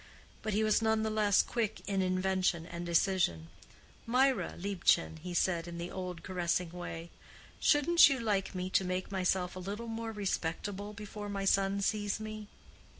[0.41, 3.49] But he was none the less quick in invention and decision.
[4.07, 7.11] "Mirah, Liebchen," he said, in the old caressing way,
[7.59, 12.19] "shouldn't you like me to make myself a little more respectable before my son sees
[12.19, 12.47] me?